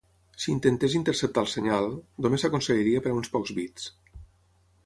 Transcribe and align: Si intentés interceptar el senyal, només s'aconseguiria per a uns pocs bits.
Si 0.43 0.47
intentés 0.53 0.95
interceptar 0.99 1.43
el 1.47 1.51
senyal, 1.51 1.91
només 2.27 2.45
s'aconseguiria 2.47 3.03
per 3.05 3.15
a 3.15 3.17
uns 3.21 3.33
pocs 3.37 3.55
bits. 3.63 3.91